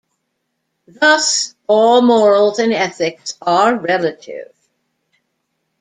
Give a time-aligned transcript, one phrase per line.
[0.87, 4.51] Thus all morals and ethics are relative.